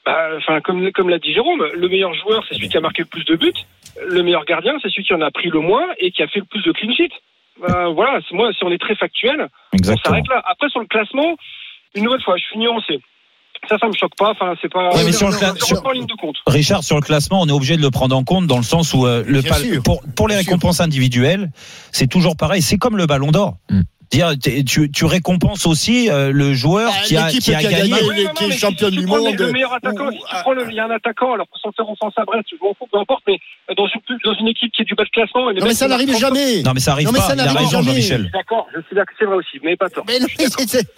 bah, 0.06 0.32
enfin 0.38 0.60
comme 0.62 0.92
comme 0.92 1.10
l'a 1.10 1.20
dit 1.20 1.34
Jérôme, 1.34 1.66
le 1.72 1.88
meilleur 1.88 2.14
joueur 2.16 2.44
c'est 2.48 2.56
celui 2.56 2.70
qui 2.70 2.78
a 2.78 2.82
marqué 2.82 3.04
le 3.04 3.08
plus 3.08 3.26
de 3.26 3.36
buts. 3.36 3.54
Le 4.08 4.24
meilleur 4.24 4.46
gardien 4.46 4.74
c'est 4.82 4.90
celui 4.90 5.04
qui 5.04 5.14
en 5.14 5.22
a 5.22 5.30
pris 5.32 5.50
le 5.50 5.60
moins 5.60 5.88
et 6.00 6.12
qui 6.12 6.24
a 6.24 6.28
fait 6.28 6.40
le 6.40 6.46
plus 6.46 6.64
de 6.64 6.72
clean 6.72 6.92
sheet. 6.94 7.12
Bah, 7.60 7.88
voilà, 7.90 8.20
moi 8.32 8.52
si 8.54 8.64
on 8.64 8.72
est 8.72 8.78
très 8.82 8.96
factuel, 8.96 9.48
on 9.74 9.78
Exactement. 9.78 10.04
s'arrête 10.16 10.28
là. 10.30 10.44
Après 10.48 10.70
sur 10.70 10.80
le 10.80 10.86
classement, 10.86 11.36
une 11.98 12.06
nouvelle 12.06 12.22
fois, 12.24 12.36
je 12.38 12.44
suis 12.44 12.58
nuancé. 12.60 13.00
Ça, 13.68 13.76
ça 13.80 13.88
me 13.88 13.94
choque 13.94 14.16
pas. 14.18 14.32
Enfin, 14.32 14.54
c'est 14.62 14.72
pas. 14.72 14.94
Ouais, 14.96 15.04
mais 15.04 15.12
sur 15.12 15.28
le 15.28 15.34
je- 15.34 15.40
cla- 15.40 15.54
je 15.60 15.66
sur- 15.66 15.78
rentre 15.78 15.84
pas 15.84 15.90
en 15.90 15.94
ligne 15.94 16.06
de 16.06 16.14
compte. 16.14 16.36
Richard, 16.46 16.84
sur 16.84 16.96
le 16.96 17.02
classement, 17.02 17.42
on 17.42 17.48
est 17.48 17.52
obligé 17.52 17.76
de 17.76 17.82
le 17.82 17.90
prendre 17.92 18.16
en 18.16 18.24
compte 18.24 18.46
dans 18.48 18.58
le 18.58 18.64
sens 18.64 18.94
où 18.94 19.06
euh, 19.08 19.24
le 19.26 19.42
Bien 19.42 19.52
pal- 19.52 19.62
sûr. 19.64 19.84
pour, 19.84 20.02
pour 20.16 20.28
les 20.28 20.36
récompenses 20.36 20.80
individuelles, 20.80 21.50
c'est 21.92 22.08
toujours 22.08 22.38
pareil. 22.38 22.62
C'est 22.62 22.78
comme 22.78 22.98
le 22.98 23.08
ballon 23.08 23.32
d'or. 23.32 23.58
Hmm. 23.70 23.82
Dire, 24.10 24.32
tu, 24.66 24.90
tu 24.90 25.06
récompenses 25.06 25.66
aussi 25.66 26.10
euh, 26.10 26.32
le 26.32 26.54
joueur 26.54 26.92
Ah, 26.96 27.04
qui 27.04 27.18
a, 27.18 27.26
l'équipe 27.28 27.44
qui 27.44 27.54
a 27.54 27.60
qui 27.60 27.66
a 27.68 27.72
gagné. 27.72 27.90
gagné. 27.90 28.04
Oui, 28.08 28.24
non, 28.26 28.32
qui 28.34 28.44
est 28.46 28.52
champion 28.52 28.90
du 28.90 29.06
monde, 29.06 29.36
Le 29.38 29.52
meilleur 29.52 29.74
attaquant, 29.74 30.08
ou- 30.08 30.12
si 30.14 30.18
tu 30.20 30.24
ah. 30.32 30.40
prends 30.44 30.54
le, 30.54 30.66
il 30.70 30.76
y 30.76 30.80
a 30.80 30.86
un 30.86 30.92
attaquant, 30.92 31.34
alors 31.34 31.46
pour 31.48 31.60
s'en 31.60 31.72
faire 31.74 31.90
offense 31.90 32.14
à 32.16 32.24
Brest, 32.24 32.46
je 32.50 32.56
m'en 32.64 32.74
fous, 32.74 32.88
peu 32.92 33.00
importe, 33.00 33.24
mais 33.28 33.38
dans 33.76 33.86
une, 33.86 34.00
dans 34.24 34.34
une 34.40 34.48
équipe 34.48 34.72
qui 34.72 34.84
est 34.84 34.86
du 34.86 34.96
bas 34.96 35.04
de 35.04 35.10
classement. 35.10 35.52
Non, 35.52 35.66
mais 35.66 35.74
ça 35.74 35.88
n'arrive 35.90 36.18
jamais. 36.18 36.62
Non 36.64 36.72
mais 36.74 36.80
ça 36.80 36.94
arrive 36.94 37.08
Non, 37.08 37.12
mais 37.14 37.20
pas. 37.20 37.26
ça 37.28 37.34
Il 37.36 37.40
a 37.42 37.46
n'arrive 37.46 37.58
raison, 37.60 37.72
jamais. 37.82 37.86
Jean-Michel. 38.02 38.30
D'accord, 38.32 38.68
je 38.74 38.82
suis 38.88 38.96
d'accord, 38.96 39.16
c'est 39.20 39.26
vrai 39.26 39.36
aussi, 39.36 39.58
mais 39.64 39.76
pas 39.76 39.90
tort. 39.90 40.06
Mais 40.08 40.20
non, 40.20 40.28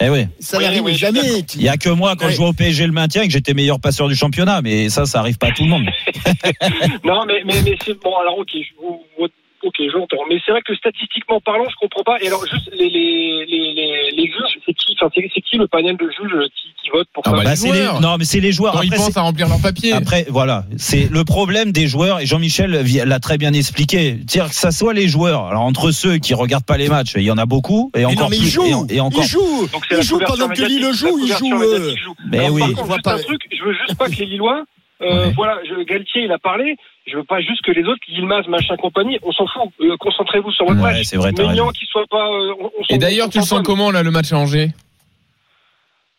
Eh 0.00 0.08
oui. 0.10 0.26
ça 0.38 0.58
Oui, 0.58 0.64
n'arrive 0.64 0.82
oui, 0.84 0.94
jamais. 0.94 1.20
Il 1.56 1.62
y 1.62 1.68
a 1.68 1.76
que 1.76 1.88
moi 1.90 2.14
quand 2.16 2.26
Ouais. 2.26 2.30
je 2.30 2.36
jouais 2.36 2.46
au 2.46 2.52
PSG 2.52 2.86
le 2.86 2.92
maintien 2.92 3.22
et 3.22 3.26
que 3.26 3.32
j'étais 3.32 3.54
meilleur 3.54 3.80
passeur 3.80 4.06
du 4.08 4.14
championnat, 4.14 4.62
mais 4.62 4.88
ça, 4.88 5.04
ça 5.04 5.18
arrive 5.18 5.36
pas 5.36 5.48
à 5.48 5.52
tout 5.52 5.64
le 5.64 5.70
monde. 5.70 5.86
Non, 7.04 7.24
mais, 7.26 7.42
mais, 7.44 7.54
mais 7.64 7.76
c'est 7.84 7.94
bon. 8.00 8.14
Alors, 8.20 8.38
ok, 8.38 8.48
je, 8.52 8.60
vous- 8.80 9.02
vous- 9.18 9.26
ok, 9.62 9.74
j'entends. 9.92 10.24
Mais 10.28 10.36
c'est 10.44 10.52
vrai 10.52 10.62
que 10.62 10.74
statistiquement 10.74 11.40
parlant, 11.40 11.64
je 11.70 11.76
comprends 11.76 12.02
pas. 12.04 12.16
Et 12.20 12.26
alors, 12.28 12.44
juste 12.46 12.70
les 12.72 12.88
les 12.88 13.44
les 13.46 13.72
les, 13.74 14.10
les 14.16 14.26
juges, 14.26 14.58
c'est 14.66 14.74
qui 14.74 14.96
Enfin, 15.00 15.10
c'est 15.14 15.40
qui 15.40 15.56
le 15.56 15.66
panel 15.66 15.96
de 15.96 16.04
juges 16.10 16.48
qui, 16.60 16.68
qui 16.82 16.90
vote 16.90 17.08
pour 17.14 17.22
Ah 17.26 17.30
ça 17.30 17.36
bah, 17.36 17.42
Bah, 17.44 17.52
les. 17.96 18.00
Non 18.00 18.16
mais 18.18 18.24
c'est 18.24 18.40
les 18.40 18.52
joueurs. 18.52 18.74
Quand 18.74 18.82
ils 18.82 18.90
pensent 18.90 19.16
à 19.16 19.22
remplir 19.22 19.48
leur 19.48 19.60
papier. 19.62 19.92
Après, 19.92 20.26
voilà, 20.28 20.64
c'est 20.76 21.08
le 21.10 21.24
problème 21.24 21.72
des 21.72 21.86
joueurs, 21.86 22.20
et 22.20 22.26
Jean-Michel 22.26 22.70
l'a 23.06 23.20
très 23.20 23.38
bien 23.38 23.52
expliqué. 23.52 24.12
Dire 24.12 24.48
que 24.48 24.54
ça 24.54 24.70
soit 24.72 24.92
les 24.92 25.08
joueurs, 25.08 25.46
alors 25.46 25.62
entre 25.62 25.90
ceux 25.90 26.18
qui 26.18 26.34
regardent 26.34 26.64
pas 26.66 26.76
les 26.76 26.88
matchs, 26.88 27.12
il 27.16 27.22
y 27.22 27.30
en 27.30 27.38
a 27.38 27.46
beaucoup, 27.46 27.90
et 27.94 28.00
Mais 28.00 28.04
encore 28.06 28.24
non, 28.24 28.28
mais 28.30 28.36
plus, 28.36 28.46
il 28.46 28.50
joue. 28.50 28.64
et, 28.66 28.74
en- 28.74 28.86
et 28.88 29.00
encore. 29.00 29.22
Il 29.24 29.28
joue. 29.28 29.68
Donc 29.72 29.84
c'est 29.88 29.94
Il 29.94 29.96
la 29.96 30.02
joue 30.02 30.14
couverture 30.16 30.38
pendant 30.38 30.54
que 30.54 30.62
Lille 30.62 30.92
joue. 30.92 31.06
la 31.06 31.12
Il 31.12 31.20
couverture 31.20 31.38
joue. 31.48 31.58
médiatique 31.58 31.98
euh. 32.08 32.12
Mais 32.30 32.38
Alors, 32.40 32.52
oui. 32.52 32.60
par 32.60 32.70
On 32.70 32.74
contre, 32.74 32.92
juste 32.92 33.02
pas- 33.04 33.14
un 33.14 33.18
truc, 33.18 33.40
je 33.58 33.64
veux 33.64 33.72
juste 33.74 33.98
pas 33.98 34.06
que 34.08 34.16
les 34.16 34.26
Lillois, 34.26 34.64
euh, 35.02 35.26
Ouais. 35.26 35.32
voilà, 35.36 35.58
je, 35.68 35.74
Galtier 35.84 36.22
il 36.24 36.32
a 36.32 36.38
parlé, 36.38 36.76
je 37.06 37.16
veux 37.16 37.24
pas 37.24 37.40
juste 37.40 37.62
que 37.62 37.72
les 37.72 37.84
autres, 37.84 38.00
Yilmaz, 38.08 38.46
machin 38.48 38.76
compagnie, 38.76 39.18
on 39.22 39.32
s'en 39.32 39.46
fout. 39.46 39.70
Euh, 39.80 39.96
Concentrez-vous 39.98 40.52
sur 40.52 40.66
votre 40.66 40.76
Ouais, 40.82 40.92
match. 40.92 41.02
c'est 41.04 41.16
vrai, 41.16 41.32
Maignan 41.32 41.70
qui 41.70 41.86
soit 41.86 42.06
pas. 42.08 42.26
euh, 42.28 42.54
on- 42.60 42.70
Et 42.94 42.98
d'ailleurs, 42.98 43.28
tu 43.30 43.38
le 43.38 43.44
s'en 43.44 43.56
sens 43.56 43.66
comment 43.66 43.90
là 43.90 44.02
le 44.02 44.10
match 44.10 44.32
à 44.32 44.36
Angers? 44.38 44.68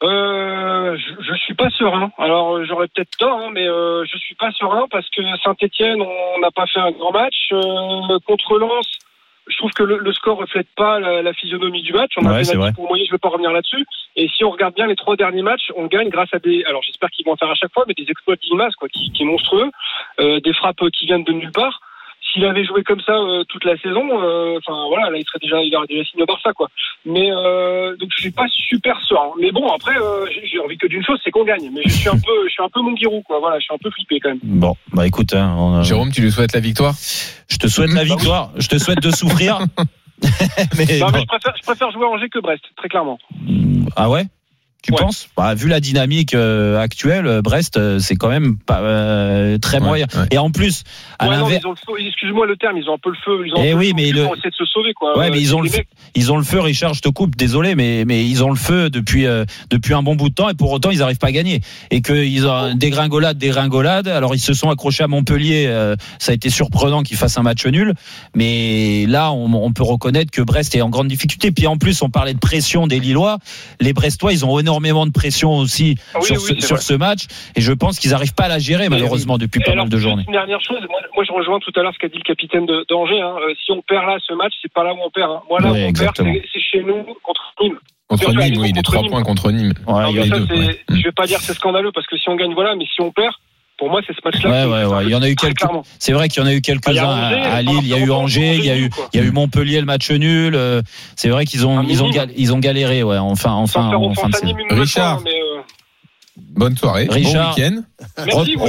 Euh, 0.03 0.97
je, 0.97 1.23
je 1.23 1.33
suis 1.41 1.53
pas 1.53 1.69
serein. 1.69 2.11
Alors 2.17 2.63
j'aurais 2.65 2.87
peut-être 2.87 3.15
tort, 3.19 3.37
hein, 3.39 3.49
mais 3.53 3.65
je 3.65 4.17
suis 4.17 4.33
pas 4.35 4.51
serein 4.53 4.87
parce 4.89 5.07
que 5.11 5.21
Saint-Etienne, 5.43 6.01
on 6.01 6.39
n'a 6.39 6.49
pas 6.49 6.65
fait 6.65 6.79
un 6.79 6.91
grand 6.91 7.11
match 7.11 7.49
contre 8.25 8.57
Lens. 8.57 8.87
Je 9.51 9.57
trouve 9.57 9.71
que 9.71 9.83
le, 9.83 9.97
le 9.99 10.13
score 10.13 10.37
reflète 10.37 10.67
pas 10.75 10.99
la, 10.99 11.21
la 11.21 11.33
physionomie 11.33 11.81
du 11.83 11.93
match. 11.93 12.13
On 12.17 12.25
a 12.25 12.31
Ouais, 12.31 12.37
fait 12.39 12.45
c'est 12.45 12.53
notre 12.55 12.63
vrai. 12.63 12.73
pour 12.73 12.87
moyen, 12.87 13.03
je 13.05 13.11
vais 13.11 13.17
pas 13.19 13.29
revenir 13.29 13.51
là-dessus. 13.51 13.85
Et 14.15 14.27
si 14.29 14.43
on 14.43 14.49
regarde 14.49 14.73
bien 14.73 14.87
les 14.87 14.95
trois 14.95 15.15
derniers 15.15 15.41
matchs, 15.43 15.71
on 15.75 15.85
gagne 15.87 16.09
grâce 16.09 16.33
à 16.33 16.39
des. 16.39 16.63
Alors 16.65 16.81
j'espère 16.83 17.09
qu'ils 17.09 17.25
vont 17.25 17.33
en 17.33 17.37
faire 17.37 17.49
à 17.51 17.55
chaque 17.55 17.73
fois, 17.73 17.83
mais 17.87 17.93
des 17.93 18.09
exploits 18.09 18.35
d'Ilmaz 18.37 18.73
quoi, 18.75 18.87
qui, 18.89 19.11
qui 19.11 19.23
est 19.23 19.25
monstrueux, 19.25 19.69
euh, 20.19 20.39
des 20.39 20.53
frappes 20.53 20.89
qui 20.93 21.05
viennent 21.05 21.23
de 21.23 21.33
nulle 21.33 21.51
part. 21.51 21.79
S'il 22.31 22.45
avait 22.45 22.63
joué 22.65 22.83
comme 22.83 23.01
ça 23.01 23.13
euh, 23.13 23.43
toute 23.49 23.65
la 23.65 23.75
saison, 23.77 24.03
euh, 24.23 24.57
enfin 24.59 24.87
voilà, 24.87 25.09
là 25.09 25.17
il 25.17 25.25
serait 25.25 25.39
déjà, 25.41 25.61
il 25.61 25.75
aurait 25.75 25.87
déjà 25.87 26.03
signé 26.05 26.23
au 26.23 26.25
Barça 26.25 26.53
quoi. 26.53 26.67
Mais 27.05 27.29
euh, 27.31 27.95
donc 27.97 28.09
je 28.15 28.21
suis 28.21 28.31
pas 28.31 28.45
super 28.49 28.97
serein. 29.07 29.31
Mais 29.39 29.51
bon 29.51 29.67
après, 29.69 29.97
euh, 29.97 30.25
j'ai- 30.45 30.59
envie 30.59 30.77
que 30.77 30.87
d'une 30.87 31.03
chose, 31.03 31.19
c'est 31.23 31.31
qu'on 31.31 31.43
gagne. 31.43 31.69
Mais 31.73 31.81
je 31.85 31.89
suis 31.89 32.07
un 32.09 32.13
peu, 32.13 32.31
je 32.47 32.51
suis 32.51 32.63
un 32.63 32.69
peu 32.69 32.81
mon 32.81 32.93
guirou 32.93 33.21
quoi. 33.23 33.39
Voilà, 33.39 33.57
je 33.59 33.63
suis 33.65 33.73
un 33.73 33.77
peu 33.77 33.89
flippé 33.91 34.19
quand 34.19 34.29
même. 34.29 34.39
Bon, 34.43 34.73
bah 34.93 35.05
écoute, 35.07 35.33
hein, 35.33 35.55
on 35.57 35.75
a- 35.79 35.81
Jérôme, 35.83 36.11
tu 36.11 36.21
lui 36.21 36.31
souhaites 36.31 36.53
la 36.53 36.59
victoire? 36.61 36.93
Je 37.49 37.57
te 37.57 37.67
souhaite 37.67 37.91
la 37.91 38.03
victoire, 38.03 38.51
je 38.57 38.67
te 38.67 38.77
souhaite 38.77 39.01
de 39.01 39.11
souffrir. 39.11 39.59
mais 40.77 40.99
Non, 40.99 41.07
mais 41.07 41.11
bon. 41.13 41.19
je 41.21 41.25
préfère, 41.25 41.53
je 41.57 41.63
préfère 41.63 41.91
jouer 41.91 42.05
à 42.05 42.09
Angers 42.09 42.29
que 42.29 42.39
Brest, 42.39 42.63
très 42.77 42.87
clairement. 42.89 43.17
ah 43.95 44.09
ouais? 44.09 44.25
Tu 44.81 44.91
Ouais. 44.93 44.97
penses? 44.99 45.27
Bah, 45.37 45.53
Vu 45.53 45.67
la 45.67 45.79
dynamique 45.79 46.33
euh, 46.33 46.79
actuelle, 46.79 47.27
euh, 47.27 47.41
Brest, 47.43 47.77
euh, 47.77 47.99
c'est 47.99 48.15
quand 48.15 48.29
même 48.29 48.57
pas 48.57 48.79
euh, 48.81 49.59
très 49.59 49.77
Ouais, 49.79 49.85
moyen. 49.85 50.07
ouais. 50.15 50.25
Et 50.31 50.39
en 50.39 50.49
plus, 50.49 50.83
à 51.19 51.27
l'inverse, 51.27 51.63
excuse-moi 51.99 52.47
le 52.47 52.57
terme, 52.57 52.77
ils 52.77 52.89
ont 52.89 52.95
un 52.95 52.97
peu 52.97 53.11
le 53.11 53.15
feu. 53.23 53.45
Ils 53.45 53.53
ont 53.53 53.59
un 53.61 53.63
Eh 53.63 53.73
oui, 53.75 53.93
mais 53.95 54.05
au 54.07 54.09
cul 54.11 54.13
le- 54.17 54.23
pour 54.23 54.33
essayer 54.37 54.49
de 54.49 54.55
se 54.55 54.65
sauver, 54.65 54.93
quoi. 54.95 55.15
Ouais, 55.19 55.29
mais 55.29 55.39
ils 55.39 55.55
ont 55.55 55.61
le 55.61 55.69
mecs- 55.69 55.87
ils 56.15 56.31
ont 56.31 56.37
le 56.37 56.43
feu. 56.43 56.59
Richard, 56.59 56.95
je 56.95 57.01
te 57.01 57.09
coupe, 57.09 57.35
désolé, 57.35 57.75
mais 57.75 58.05
mais 58.07 58.25
ils 58.25 58.43
ont 58.43 58.49
le 58.49 58.55
feu 58.55 58.89
depuis 58.89 59.27
euh, 59.27 59.45
depuis 59.69 59.93
un 59.93 60.01
bon 60.01 60.15
bout 60.15 60.29
de 60.29 60.33
temps 60.33 60.49
et 60.49 60.55
pour 60.55 60.71
autant 60.71 60.89
ils 60.89 60.97
n'arrivent 60.99 61.19
pas 61.19 61.27
à 61.27 61.31
gagner 61.31 61.61
et 61.91 62.01
qu'ils 62.01 62.47
ont 62.47 62.51
un 62.51 62.73
dégringolade, 62.75 63.37
dégringolade. 63.37 64.07
Alors 64.07 64.33
ils 64.33 64.39
se 64.39 64.53
sont 64.55 64.71
accrochés 64.71 65.03
à 65.03 65.07
Montpellier. 65.07 65.65
euh, 65.67 65.95
ça 66.17 66.31
a 66.31 66.35
été 66.35 66.49
surprenant 66.49 67.03
qu'ils 67.03 67.17
fassent 67.17 67.37
un 67.37 67.43
match 67.43 67.67
nul, 67.67 67.93
mais 68.35 69.05
là 69.07 69.31
on, 69.31 69.53
on 69.53 69.71
peut 69.73 69.83
reconnaître 69.83 70.31
que 70.31 70.41
Brest 70.41 70.73
est 70.75 70.81
en 70.81 70.89
grande 70.89 71.07
difficulté. 71.07 71.51
Puis 71.51 71.67
en 71.67 71.77
plus, 71.77 72.01
on 72.01 72.09
parlait 72.09 72.33
de 72.33 72.39
pression 72.39 72.87
des 72.87 72.99
Lillois. 72.99 73.37
Les 73.79 73.93
Brestois, 73.93 74.33
ils 74.33 74.43
ont 74.43 74.49
énormément 74.71 75.05
de 75.05 75.11
pression 75.11 75.57
aussi 75.57 75.97
Ah 76.13 76.19
oui, 76.21 76.25
sur, 76.27 76.35
oui, 76.37 76.61
ce, 76.61 76.77
sur 76.77 76.97
match 76.99 77.23
et 77.55 77.61
je 77.61 77.73
pense 77.73 77.99
qu'ils 77.99 78.11
n'arrivent 78.11 78.33
pas 78.33 78.45
à 78.45 78.47
la 78.47 78.59
gérer 78.59 78.87
malheureusement 78.89 79.37
depuis 79.37 79.59
Et 79.59 79.63
pas 79.63 79.71
alors, 79.71 79.85
mal 79.85 79.91
de 79.91 79.97
journées. 79.97 80.23
Une 80.27 80.33
dernière 80.33 80.61
chose, 80.61 80.79
moi, 80.89 80.99
moi, 81.15 81.23
je 81.27 81.31
rejoins 81.33 81.59
tout 81.59 81.71
à 81.75 81.83
l'heure 81.83 81.93
ce 81.93 81.99
qu'a 81.99 82.07
dit 82.07 82.17
le 82.17 82.23
capitaine 82.23 82.65
de- 82.65 82.85
d'Angers. 82.89 83.19
Hein. 83.21 83.35
Euh, 83.47 83.53
si 83.63 83.71
on 83.71 83.81
perd 83.81 84.05
là 84.05 84.17
ce 84.25 84.33
match, 84.33 84.53
c'est 84.61 84.71
pas 84.71 84.83
là 84.83 84.93
où 84.93 84.97
on 85.05 85.09
perd. 85.09 85.29
Hein. 85.31 85.41
Moi 85.49 85.59
là 85.59 85.71
Oui, 85.71 85.81
où 85.81 85.83
on 85.83 85.87
exactement. 85.87 86.31
perd, 86.31 86.45
c'est- 86.53 86.59
chez 86.59 86.83
nous 86.83 87.03
contre 87.23 87.53
Nîmes. 87.61 87.77
Contre 88.07 88.29
Nîmes, 88.33 88.57
oui, 88.57 88.67
les 88.67 88.73
contre 88.73 88.81
trois 88.91 89.01
Nîmes. 89.01 89.11
points 89.11 89.23
contre 89.23 89.51
Nîmes. 89.51 89.73
Ouais, 89.87 89.93
Alors, 89.99 90.11
il 90.11 90.15
y 90.15 90.19
a 90.19 90.21
mais 90.21 90.27
eu 90.27 90.29
ça, 90.29 90.39
deux, 90.39 90.47
c'est- 90.55 90.67
ouais. 90.67 90.79
Je 90.89 91.03
vais 91.03 91.11
pas 91.11 91.27
dire 91.27 91.39
c'est 91.39 91.53
scandaleux 91.53 91.91
parce 91.93 92.07
que 92.07 92.17
si 92.17 92.29
on 92.29 92.35
gagne, 92.35 92.53
voilà, 92.53 92.75
mais 92.75 92.85
si 92.85 93.01
on 93.01 93.11
perd, 93.11 93.33
pour 93.81 93.89
moi, 93.89 93.99
c'est 94.05 94.13
ce 94.13 94.19
match-là. 94.23 94.67
Ouais, 94.67 94.71
ouais, 94.85 94.85
ouais. 94.95 95.03
Il 95.05 95.09
y 95.09 95.15
en 95.15 95.23
a 95.23 95.27
eu 95.27 95.35
quelques. 95.35 95.63
C'est 95.97 96.11
vrai 96.11 96.29
qu'il 96.29 96.43
y 96.43 96.45
en 96.45 96.47
a 96.47 96.53
eu 96.53 96.57
Ah, 96.57 96.61
quelques-uns 96.61 97.09
a 97.09 97.27
à, 97.55 97.61
Lille. 97.63 97.79
Il 97.81 97.87
y 97.87 97.95
a 97.95 97.97
eu 97.97 98.11
Angers, 98.11 98.57
il 98.57 98.63
y 98.63 98.69
a 98.69 98.75
eu, 98.75 98.81
Angers, 98.85 98.89
quoi. 98.91 99.09
il 99.11 99.19
y 99.19 99.23
a 99.23 99.25
eu 99.25 99.31
Montpellier 99.31 99.79
le 99.79 99.87
match 99.87 100.11
nul. 100.11 100.53
euh, 100.53 100.83
C'est 101.15 101.29
vrai 101.29 101.45
qu'ils 101.45 101.65
ont, 101.65 101.79
Ah, 101.79 101.85
ils 101.89 102.03
ont, 102.03 102.11
ils 102.37 102.53
ont 102.53 102.59
galéré, 102.59 103.01
ouais. 103.01 103.17
Enfin, 103.17 103.53
enfin, 103.53 103.81
Sans 103.81 103.89
faire 103.89 103.99
en 104.01 104.13
fin 104.13 104.21
offense 104.27 104.31
de 104.31 104.35
à 104.35 104.39
saison. 104.39 104.45
Nîmes 104.45 104.59
une 104.59 104.67
nouvelle 104.67 104.83
Richard. 104.83 105.19
euh, 105.25 105.61
Bonne 106.37 106.77
soirée, 106.77 107.07
Richard. 107.09 107.55
bon 107.55 107.63
week-end. 107.63 107.81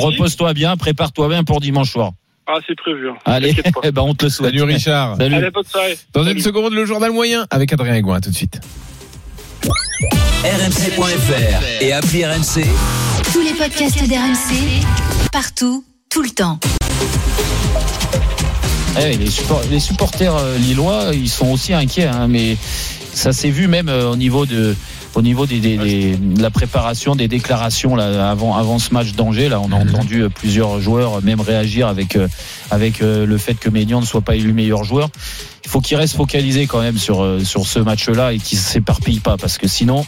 Repose-toi 0.01 0.55
bien, 0.55 0.79
prépare-toi 0.79 1.29
bien 1.29 1.45
pour 1.45 1.61
dimanche 1.61 1.91
soir. 1.91 2.13
Ah, 2.47 2.55
c'est 2.67 2.75
prévu. 2.77 3.11
hein. 3.11 3.15
Allez, 3.27 3.55
eh 3.83 3.91
ben 3.93 4.01
on 4.03 4.15
te 4.15 4.25
le 4.25 4.31
souhaite. 4.31 4.51
Salut 4.51 4.63
Richard. 4.63 5.17
Salut. 5.21 5.35
Allez, 5.35 5.51
bonne 5.51 5.63
soirée. 5.65 5.99
Dans 6.15 6.25
une 6.25 6.41
seconde, 6.41 6.73
le 6.73 6.87
journal 6.87 7.13
moyen 7.13 7.47
avec 7.51 7.71
Adrien 7.75 7.95
Aigouin. 7.95 8.17
À 8.17 8.21
tout 8.23 8.31
de 8.31 8.35
suite. 8.35 8.59
RMC.fr 10.43 11.83
et 11.83 11.93
appli 11.93 12.25
RMC. 12.25 12.65
Tous 13.33 13.41
les 13.41 13.53
podcasts 13.55 14.03
d'RMC, 14.09 14.83
partout, 15.33 15.85
tout 16.11 16.23
le 16.23 16.31
temps. 16.31 16.59
Eh, 19.01 19.17
les, 19.17 19.31
support- 19.31 19.63
les 19.71 19.81
supporters 19.81 20.37
euh, 20.37 20.59
lillois, 20.59 21.07
ils 21.15 21.29
sont 21.31 21.49
aussi 21.51 21.73
inquiets, 21.73 22.07
hein, 22.07 22.29
mais 22.29 22.57
ça 23.15 23.33
s'est 23.33 23.51
vu 23.51 23.69
même 23.69 23.89
euh, 23.89 24.11
au 24.11 24.17
niveau 24.17 24.47
de 24.47 24.75
au 25.15 25.21
niveau 25.21 25.45
des, 25.45 25.61
des- 25.61 25.77
des- 25.77 26.17
de 26.17 26.41
la 26.41 26.51
préparation 26.51 27.15
des 27.15 27.29
déclarations 27.29 27.95
là, 27.97 28.31
avant 28.31 28.57
avant 28.57 28.79
ce 28.79 28.95
match 28.95 29.13
d'Angers 29.13 29.51
là 29.51 29.61
on 29.61 29.71
a 29.71 29.85
Mhm. 29.85 29.91
entendu 29.95 30.23
euh, 30.23 30.29
plusieurs 30.31 30.81
joueurs 30.81 31.23
même 31.23 31.41
réagir 31.43 31.87
avec 31.87 32.17
avec 32.71 33.01
le 33.01 33.37
fait 33.39 33.55
que 33.55 33.69
Ménian 33.69 34.01
ne 34.01 34.07
soit 34.07 34.23
pas 34.23 34.37
élu 34.37 34.55
meilleur 34.55 34.85
joueur 34.85 35.11
il 35.67 35.71
faut 35.71 35.83
qu'il 35.83 35.99
reste 35.99 36.17
focalisé 36.17 36.67
quand 36.67 36.81
même 36.81 36.97
sur 36.97 37.39
sur 37.45 37.67
ce 37.67 37.79
match 37.79 38.09
là 38.09 38.33
et 38.33 38.39
qu'il 38.39 38.57
s'éparpille 38.57 39.21
pas 39.21 39.37
parce 39.37 39.59
que 39.59 39.69
sinon 39.69 40.07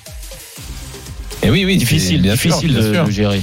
Et 1.45 1.51
oui, 1.51 1.65
oui, 1.65 1.77
difficile 1.77 2.23
bien 2.23 2.37
sûr, 2.37 2.51
difficile 2.51 2.73
bien 2.77 2.89
de, 2.89 2.95
sûr. 2.95 3.05
de 3.05 3.11
gérer 3.11 3.43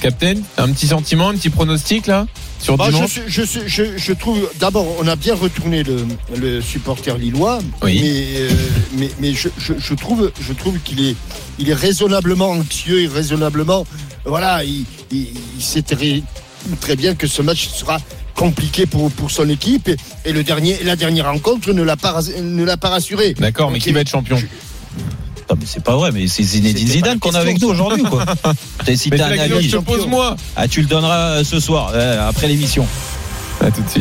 Captain, 0.00 0.34
un 0.58 0.68
petit 0.70 0.86
sentiment, 0.86 1.30
un 1.30 1.34
petit 1.34 1.50
pronostic 1.50 2.06
là 2.06 2.26
sur 2.60 2.76
Bah, 2.76 2.84
je, 2.88 2.92
dimanche. 2.94 3.10
suis- 3.10 3.22
je, 3.26 3.42
suis- 3.42 3.60
je, 3.66 3.82
je 3.96 4.12
trouve, 4.12 4.48
d'abord, 4.60 4.86
on 5.00 5.06
a 5.08 5.16
bien 5.16 5.34
retourné 5.34 5.82
le, 5.82 6.06
le 6.36 6.60
supporter 6.60 7.16
lillois, 7.18 7.58
Oui. 7.82 8.00
mais, 8.02 8.24
euh, 8.42 8.48
mais, 8.96 9.10
mais 9.20 9.32
je, 9.34 9.94
trouve, 9.94 10.30
je 10.40 10.52
trouve 10.52 10.78
qu'il 10.84 11.04
est, 11.04 11.16
il 11.58 11.68
est 11.68 11.74
raisonnablement 11.74 12.50
anxieux 12.50 13.02
et 13.02 13.06
raisonnablement, 13.08 13.86
voilà, 14.24 14.62
il, 14.64 14.84
il, 15.10 15.28
il 15.56 15.62
sait 15.64 15.82
très, 15.82 16.22
très 16.80 16.94
bien 16.96 17.14
que 17.16 17.26
ce 17.26 17.42
match 17.42 17.68
sera 17.68 17.98
compliqué 18.34 18.86
pour, 18.86 19.10
pour 19.10 19.30
son 19.32 19.48
équipe 19.48 19.88
et, 19.88 19.96
et 20.24 20.32
le 20.32 20.44
dernier, 20.44 20.78
la 20.84 20.94
dernière 20.96 21.26
rencontre 21.26 21.72
ne 21.72 21.82
l'a 21.82 21.96
pas, 21.96 22.20
ne 22.40 22.62
l'a 22.64 22.76
pas 22.76 22.90
rassuré. 22.90 23.34
D'accord, 23.34 23.70
mais 23.72 23.80
qui 23.80 23.90
va 23.92 24.00
être 24.00 24.10
champion? 24.10 24.36
Non, 25.50 25.56
mais 25.58 25.64
c'est 25.66 25.82
pas 25.82 25.96
vrai 25.96 26.10
mais 26.12 26.28
c'est 26.28 26.42
Zinedine 26.42 26.86
Zidane 26.86 27.18
qu'on 27.18 27.34
a 27.34 27.38
avec 27.40 27.60
nous 27.60 27.68
aujourd'hui 27.68 28.02
quoi 28.02 28.24
T'as- 28.84 28.96
si 28.96 29.08
Mais 29.10 29.16
t'as 29.16 29.28
c'est 29.30 29.38
un 29.40 29.42
avis 29.56 29.68
je 29.68 29.76
te 29.78 29.82
pose 29.82 30.06
moi. 30.06 30.36
ah 30.56 30.68
tu 30.68 30.80
le 30.82 30.86
donneras 30.86 31.38
euh, 31.38 31.44
ce 31.44 31.58
soir 31.58 31.92
euh, 31.94 32.28
après 32.28 32.48
l'émission 32.48 32.86
À 33.60 33.70
tout 33.70 33.80
de 33.82 33.88
suite. 33.88 33.96